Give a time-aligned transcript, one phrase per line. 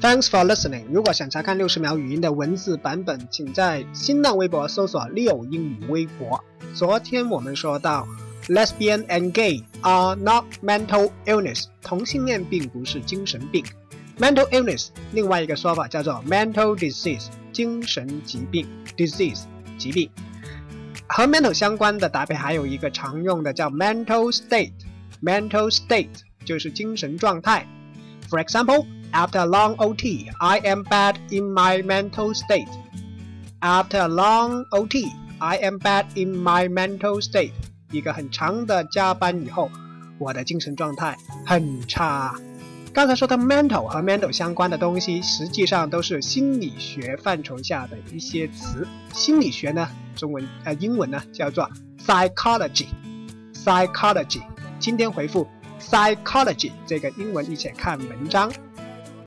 [0.00, 0.84] Thanks for listening。
[0.92, 6.40] 如果想查看六十秒语音的文字版本，请在新浪微博搜索“六英语微博”。
[6.72, 8.06] 昨天我们说到
[8.46, 11.64] ，lesbian and gay are not mental illness。
[11.82, 13.64] 同性恋并不是精神病。
[14.20, 19.42] mental illness 另外一个说法叫做 mental disease，精神疾病 disease
[19.76, 20.08] 疾病。
[21.08, 24.70] 和 mental 相关的搭配还有一个常用的叫 mental state。
[25.20, 27.66] mental state 就是精神状态。
[28.30, 28.86] For example。
[29.12, 32.68] After a long OT, I am bad in my mental state.
[33.60, 35.06] After a long OT,
[35.38, 37.52] I am bad in my mental state.
[37.90, 39.70] 一个很长的加班以后，
[40.18, 41.16] 我的精神状态
[41.46, 42.34] 很差。
[42.92, 48.86] 刚才说的 mental 和 mental 相关的东西，实际上都是心理学范畴下的一些词。
[49.14, 51.68] 心理学呢，中文呃英文呢叫做
[52.04, 52.88] psychology。
[53.54, 54.42] psychology。
[54.78, 55.48] 今天回复
[55.80, 58.52] psychology 这个英文，一起看文章。